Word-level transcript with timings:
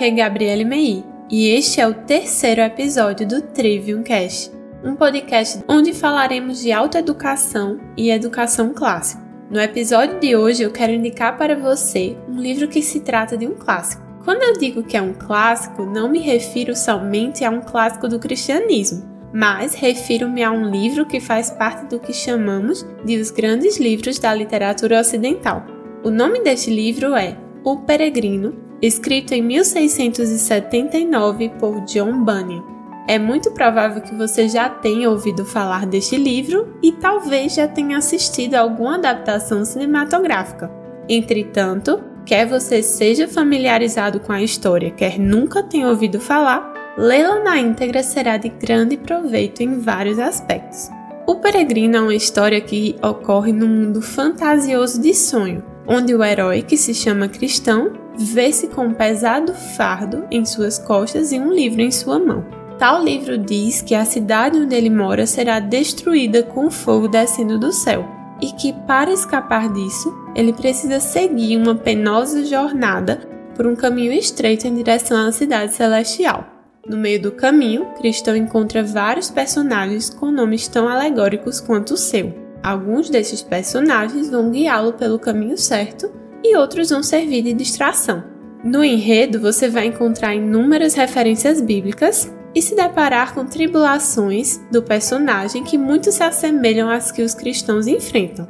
é 0.00 0.10
Gabriele 0.10 0.64
Mei 0.64 1.04
e 1.30 1.48
este 1.50 1.80
é 1.80 1.86
o 1.86 1.94
terceiro 1.94 2.60
episódio 2.60 3.26
do 3.26 3.40
Trivium 3.40 4.02
Cast, 4.02 4.50
um 4.84 4.96
podcast 4.96 5.62
onde 5.68 5.92
falaremos 5.92 6.60
de 6.60 6.72
autoeducação 6.72 7.78
e 7.96 8.10
educação 8.10 8.74
clássica. 8.74 9.22
No 9.48 9.60
episódio 9.60 10.18
de 10.18 10.34
hoje 10.34 10.64
eu 10.64 10.72
quero 10.72 10.92
indicar 10.92 11.38
para 11.38 11.54
você 11.54 12.18
um 12.28 12.34
livro 12.34 12.66
que 12.66 12.82
se 12.82 13.00
trata 13.00 13.36
de 13.36 13.46
um 13.46 13.54
clássico. 13.54 14.02
Quando 14.24 14.42
eu 14.42 14.58
digo 14.58 14.82
que 14.82 14.96
é 14.96 15.00
um 15.00 15.14
clássico, 15.14 15.86
não 15.86 16.10
me 16.10 16.18
refiro 16.18 16.74
somente 16.74 17.44
a 17.44 17.50
um 17.50 17.60
clássico 17.60 18.08
do 18.08 18.18
cristianismo, 18.18 19.08
mas 19.32 19.72
refiro-me 19.72 20.42
a 20.42 20.50
um 20.50 20.68
livro 20.68 21.06
que 21.06 21.20
faz 21.20 21.48
parte 21.48 21.86
do 21.86 22.00
que 22.00 22.12
chamamos 22.12 22.84
de 23.04 23.16
os 23.18 23.30
grandes 23.30 23.78
livros 23.78 24.18
da 24.18 24.34
literatura 24.34 25.00
ocidental. 25.00 25.64
O 26.02 26.10
nome 26.10 26.42
deste 26.42 26.70
livro 26.70 27.14
é 27.14 27.36
O 27.64 27.78
Peregrino, 27.78 28.65
escrito 28.80 29.32
em 29.32 29.42
1679 29.42 31.50
por 31.58 31.80
John 31.82 32.24
Bunyan. 32.24 32.62
É 33.08 33.18
muito 33.18 33.52
provável 33.52 34.02
que 34.02 34.14
você 34.14 34.48
já 34.48 34.68
tenha 34.68 35.08
ouvido 35.08 35.44
falar 35.44 35.86
deste 35.86 36.16
livro 36.16 36.76
e 36.82 36.92
talvez 36.92 37.54
já 37.54 37.68
tenha 37.68 37.98
assistido 37.98 38.54
a 38.54 38.60
alguma 38.60 38.96
adaptação 38.96 39.64
cinematográfica. 39.64 40.70
Entretanto, 41.08 42.02
quer 42.24 42.46
você 42.46 42.82
seja 42.82 43.28
familiarizado 43.28 44.18
com 44.18 44.32
a 44.32 44.42
história, 44.42 44.90
quer 44.90 45.20
nunca 45.20 45.62
tenha 45.62 45.88
ouvido 45.88 46.18
falar, 46.18 46.74
lê-la 46.98 47.44
na 47.44 47.58
íntegra 47.58 48.02
será 48.02 48.36
de 48.36 48.48
grande 48.48 48.96
proveito 48.96 49.62
em 49.62 49.78
vários 49.78 50.18
aspectos. 50.18 50.90
O 51.28 51.36
Peregrino 51.36 51.96
é 51.96 52.00
uma 52.00 52.14
história 52.14 52.60
que 52.60 52.96
ocorre 53.00 53.52
num 53.52 53.68
mundo 53.68 54.02
fantasioso 54.02 55.00
de 55.00 55.14
sonho, 55.14 55.62
onde 55.86 56.12
o 56.12 56.24
herói, 56.24 56.62
que 56.62 56.76
se 56.76 56.92
chama 56.92 57.28
cristão, 57.28 57.92
vê-se 58.18 58.68
com 58.68 58.86
um 58.86 58.94
pesado 58.94 59.54
fardo 59.54 60.24
em 60.30 60.44
suas 60.44 60.78
costas 60.78 61.32
e 61.32 61.38
um 61.38 61.52
livro 61.52 61.82
em 61.82 61.90
sua 61.90 62.18
mão. 62.18 62.44
Tal 62.78 63.02
livro 63.02 63.38
diz 63.38 63.80
que 63.80 63.94
a 63.94 64.04
cidade 64.04 64.58
onde 64.58 64.74
ele 64.74 64.90
mora 64.90 65.26
será 65.26 65.60
destruída 65.60 66.42
com 66.42 66.70
fogo 66.70 67.08
descendo 67.08 67.58
do 67.58 67.72
céu, 67.72 68.06
e 68.40 68.52
que 68.52 68.72
para 68.86 69.12
escapar 69.12 69.72
disso, 69.72 70.14
ele 70.34 70.52
precisa 70.52 71.00
seguir 71.00 71.56
uma 71.56 71.74
penosa 71.74 72.44
jornada 72.44 73.20
por 73.54 73.66
um 73.66 73.74
caminho 73.74 74.12
estreito 74.12 74.66
em 74.66 74.74
direção 74.74 75.26
à 75.26 75.32
cidade 75.32 75.74
celestial. 75.74 76.44
No 76.86 76.96
meio 76.96 77.20
do 77.20 77.32
caminho, 77.32 77.86
Cristão 77.98 78.36
encontra 78.36 78.82
vários 78.82 79.30
personagens 79.30 80.10
com 80.10 80.30
nomes 80.30 80.68
tão 80.68 80.86
alegóricos 80.86 81.60
quanto 81.60 81.94
o 81.94 81.96
seu. 81.96 82.32
Alguns 82.62 83.08
desses 83.08 83.42
personagens 83.42 84.30
vão 84.30 84.50
guiá-lo 84.50 84.92
pelo 84.92 85.18
caminho 85.18 85.56
certo 85.56 86.10
e 86.42 86.56
outros 86.56 86.90
vão 86.90 87.02
servir 87.02 87.42
de 87.42 87.52
distração. 87.52 88.24
No 88.64 88.82
enredo, 88.84 89.40
você 89.40 89.68
vai 89.68 89.86
encontrar 89.86 90.34
inúmeras 90.34 90.94
referências 90.94 91.60
bíblicas 91.60 92.32
e 92.54 92.62
se 92.62 92.74
deparar 92.74 93.34
com 93.34 93.44
tribulações 93.44 94.60
do 94.72 94.82
personagem 94.82 95.62
que 95.62 95.76
muito 95.76 96.10
se 96.10 96.22
assemelham 96.22 96.88
às 96.88 97.12
que 97.12 97.22
os 97.22 97.34
cristãos 97.34 97.86
enfrentam. 97.86 98.48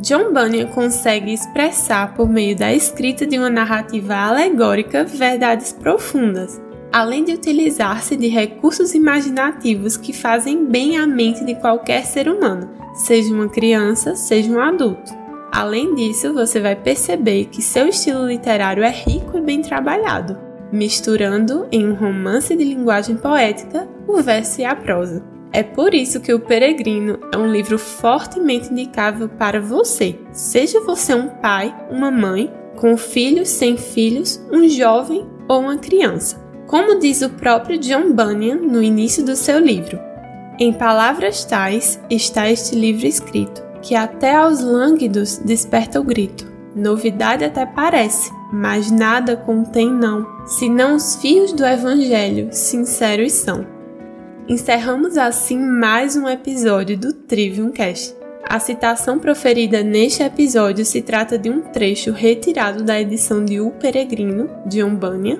John 0.00 0.32
Bunyan 0.32 0.68
consegue 0.68 1.32
expressar 1.32 2.14
por 2.14 2.28
meio 2.28 2.56
da 2.56 2.72
escrita 2.72 3.26
de 3.26 3.36
uma 3.36 3.50
narrativa 3.50 4.14
alegórica 4.14 5.02
verdades 5.02 5.72
profundas, 5.72 6.60
além 6.92 7.24
de 7.24 7.32
utilizar-se 7.32 8.16
de 8.16 8.28
recursos 8.28 8.94
imaginativos 8.94 9.96
que 9.96 10.12
fazem 10.12 10.64
bem 10.64 10.96
à 10.96 11.06
mente 11.06 11.44
de 11.44 11.56
qualquer 11.56 12.06
ser 12.06 12.28
humano, 12.28 12.70
seja 12.94 13.34
uma 13.34 13.48
criança, 13.48 14.14
seja 14.14 14.52
um 14.52 14.60
adulto. 14.60 15.12
Além 15.52 15.94
disso, 15.94 16.32
você 16.32 16.60
vai 16.60 16.76
perceber 16.76 17.46
que 17.46 17.62
seu 17.62 17.88
estilo 17.88 18.26
literário 18.26 18.82
é 18.82 18.90
rico 18.90 19.38
e 19.38 19.40
bem 19.40 19.62
trabalhado 19.62 20.48
misturando 20.72 21.66
em 21.72 21.88
um 21.88 21.94
romance 21.94 22.54
de 22.54 22.64
linguagem 22.64 23.16
poética 23.16 23.88
o 24.06 24.20
verso 24.22 24.60
e 24.60 24.64
a 24.64 24.74
prosa. 24.74 25.22
É 25.50 25.62
por 25.62 25.94
isso 25.94 26.20
que 26.20 26.32
O 26.32 26.40
Peregrino 26.40 27.18
é 27.32 27.36
um 27.36 27.50
livro 27.50 27.78
fortemente 27.78 28.70
indicável 28.70 29.28
para 29.28 29.60
você, 29.60 30.18
seja 30.30 30.80
você 30.80 31.14
um 31.14 31.28
pai, 31.28 31.74
uma 31.90 32.10
mãe, 32.10 32.52
com 32.76 32.96
filhos, 32.96 33.48
sem 33.48 33.76
filhos, 33.76 34.40
um 34.52 34.68
jovem 34.68 35.26
ou 35.48 35.60
uma 35.60 35.78
criança. 35.78 36.36
Como 36.66 36.98
diz 36.98 37.22
o 37.22 37.30
próprio 37.30 37.78
John 37.78 38.12
Bunyan 38.12 38.56
no 38.56 38.82
início 38.82 39.24
do 39.24 39.34
seu 39.34 39.58
livro, 39.58 39.98
em 40.60 40.72
palavras 40.72 41.44
tais 41.44 41.98
está 42.10 42.50
este 42.50 42.76
livro 42.76 43.06
escrito, 43.06 43.62
que 43.82 43.94
até 43.94 44.34
aos 44.34 44.60
lânguidos 44.60 45.38
desperta 45.38 46.00
o 46.00 46.04
grito. 46.04 46.46
Novidade 46.74 47.44
até 47.44 47.66
parece, 47.66 48.30
mas 48.52 48.90
nada 48.90 49.36
contém 49.36 49.90
não, 49.90 50.26
senão 50.46 50.96
os 50.96 51.16
fios 51.16 51.52
do 51.52 51.66
Evangelho 51.66 52.48
sinceros 52.52 53.32
são. 53.32 53.66
Encerramos 54.48 55.18
assim 55.18 55.58
mais 55.58 56.16
um 56.16 56.28
episódio 56.28 56.96
do 56.96 57.12
Trivium 57.12 57.70
Cast. 57.70 58.16
A 58.48 58.58
citação 58.58 59.18
proferida 59.18 59.82
neste 59.82 60.22
episódio 60.22 60.84
se 60.84 61.02
trata 61.02 61.36
de 61.36 61.50
um 61.50 61.60
trecho 61.60 62.12
retirado 62.12 62.82
da 62.82 62.98
edição 62.98 63.44
de 63.44 63.60
O 63.60 63.72
Peregrino, 63.72 64.48
de 64.64 64.82
Umbânia, 64.82 65.38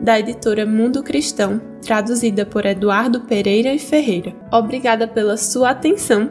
da 0.00 0.18
editora 0.18 0.64
Mundo 0.64 1.02
Cristão, 1.02 1.60
traduzida 1.82 2.46
por 2.46 2.64
Eduardo 2.64 3.20
Pereira 3.22 3.74
e 3.74 3.78
Ferreira. 3.78 4.34
Obrigada 4.50 5.06
pela 5.06 5.36
sua 5.36 5.70
atenção 5.70 6.30